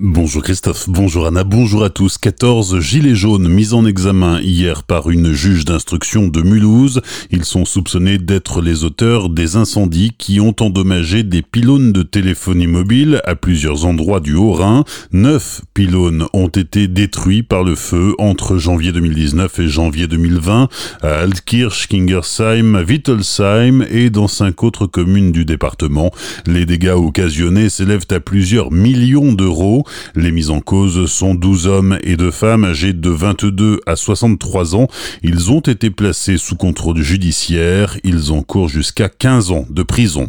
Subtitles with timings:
[0.00, 2.18] Bonjour Christophe, bonjour Anna, bonjour à tous.
[2.18, 7.00] 14 gilets jaunes mis en examen hier par une juge d'instruction de Mulhouse.
[7.32, 12.68] Ils sont soupçonnés d'être les auteurs des incendies qui ont endommagé des pylônes de téléphonie
[12.68, 14.84] mobile à plusieurs endroits du Haut-Rhin.
[15.10, 20.68] Neuf pylônes ont été détruits par le feu entre janvier 2019 et janvier 2020
[21.02, 26.12] à Altkirch, Kingersheim, Wittelsheim et dans cinq autres communes du département.
[26.46, 29.82] Les dégâts occasionnés s'élèvent à plusieurs millions d'euros.
[30.14, 34.76] Les mises en cause sont 12 hommes et 2 femmes âgés de 22 à 63
[34.76, 34.88] ans.
[35.22, 37.98] Ils ont été placés sous contrôle judiciaire.
[38.04, 40.28] Ils encourent jusqu'à 15 ans de prison.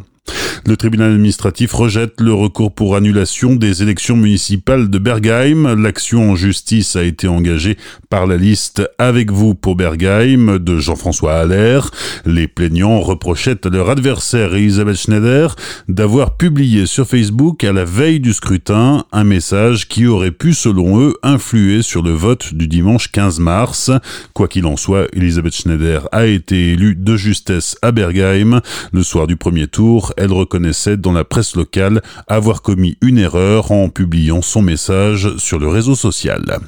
[0.66, 5.76] Le tribunal administratif rejette le recours pour annulation des élections municipales de Bergheim.
[5.82, 7.78] L'action en justice a été engagée
[8.09, 11.90] par la liste Avec vous pour Bergheim de Jean-François Allaire.
[12.26, 15.55] Les plaignants reprochaient à leur adversaire Elisabeth Schneider
[15.88, 21.02] d'avoir publié sur Facebook à la veille du scrutin un message qui aurait pu, selon
[21.02, 23.92] eux, influer sur le vote du dimanche 15 mars.
[24.34, 28.62] Quoi qu'il en soit, Elisabeth Schneider a été élue de justesse à Bergheim.
[28.92, 33.72] Le soir du premier tour, elle reconnaissait dans la presse locale avoir commis une erreur
[33.72, 36.60] en publiant son message sur le réseau social.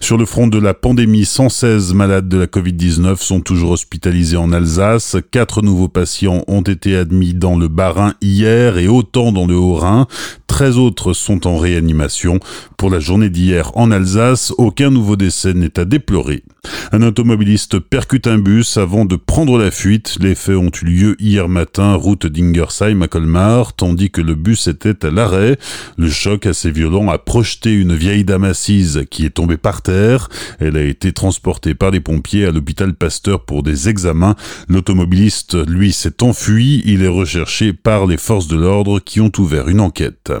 [0.00, 4.52] Sur le front de la pandémie, 116 malades de la Covid-19 sont toujours hospitalisés en
[4.52, 5.16] Alsace.
[5.30, 10.06] Quatre nouveaux patients ont été admis dans le Bas-Rhin hier et autant dans le Haut-Rhin.
[10.46, 12.40] 13 autres sont en réanimation.
[12.76, 16.42] Pour la journée d'hier en Alsace, aucun nouveau décès n'est à déplorer.
[16.92, 20.16] Un automobiliste percute un bus avant de prendre la fuite.
[20.20, 24.66] Les faits ont eu lieu hier matin, route d'Ingersheim à Colmar, tandis que le bus
[24.66, 25.56] était à l'arrêt.
[25.96, 30.28] Le choc assez violent a projeté une vieille dame assise qui est tombée par terre.
[30.58, 34.34] Elle a été transportée par les pompiers à l'hôpital Pasteur pour des examens.
[34.68, 36.82] L'automobiliste, lui, s'est enfui.
[36.84, 40.32] Il est recherché par les forces de l'ordre qui ont ouvert une enquête.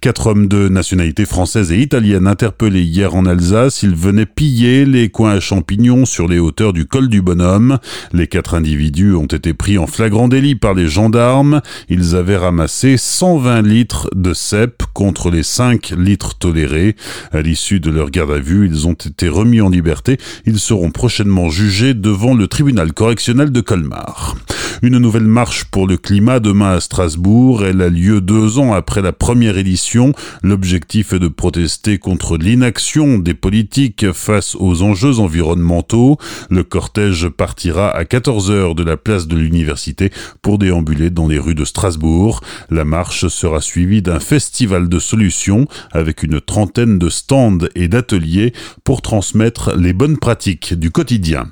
[0.00, 5.10] Quatre hommes de nationalité française et italienne interpellés hier en Alsace, ils venaient piller les
[5.10, 7.78] coins champignons sur les hauteurs du col du Bonhomme.
[8.14, 11.60] Les quatre individus ont été pris en flagrant délit par les gendarmes.
[11.90, 16.96] Ils avaient ramassé 120 litres de cèpe contre les 5 litres tolérés.
[17.32, 20.16] À l'issue de leur garde à vue, ils ont été remis en liberté.
[20.46, 24.36] Ils seront prochainement jugés devant le tribunal correctionnel de Colmar.
[24.84, 27.64] Une nouvelle marche pour le climat demain à Strasbourg.
[27.64, 30.12] Elle a lieu deux ans après la première édition.
[30.42, 36.18] L'objectif est de protester contre l'inaction des politiques face aux enjeux environnementaux.
[36.50, 40.10] Le cortège partira à 14 heures de la place de l'université
[40.42, 42.40] pour déambuler dans les rues de Strasbourg.
[42.68, 48.52] La marche sera suivie d'un festival de solutions avec une trentaine de stands et d'ateliers
[48.82, 51.46] pour transmettre les bonnes pratiques du quotidien.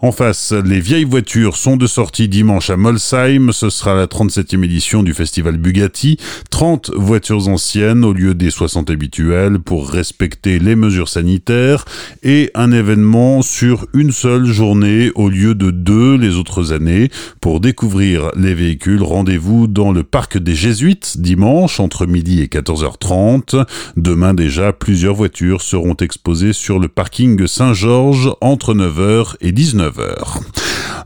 [0.00, 3.50] En face, les vieilles voitures sont de sortie dimanche à Molsheim.
[3.50, 6.18] Ce sera la 37e édition du festival Bugatti.
[6.50, 11.84] 30 voitures anciennes au lieu des 60 habituelles pour respecter les mesures sanitaires
[12.22, 17.10] et un événement sur une seule journée au lieu de deux les autres années.
[17.40, 23.66] Pour découvrir les véhicules, rendez-vous dans le parc des Jésuites dimanche entre midi et 14h30.
[23.96, 30.40] Demain déjà, plusieurs voitures seront exposées sur le parking Saint-Georges entre 9h et 19h.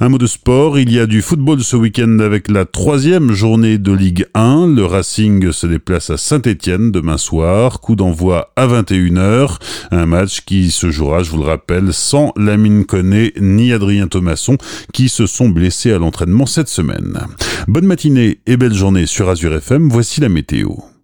[0.01, 3.79] Un mot de sport, il y a du football ce week-end avec la troisième journée
[3.79, 4.67] de Ligue 1.
[4.75, 9.59] Le Racing se déplace à Saint-Etienne demain soir, coup d'envoi à 21h.
[9.91, 14.59] Un match qui se jouera, je vous le rappelle, sans Lamine Koné ni Adrien Thomasson
[14.93, 17.21] qui se sont blessés à l'entraînement cette semaine.
[17.69, 20.71] Bonne matinée et belle journée sur Azure FM, voici la météo.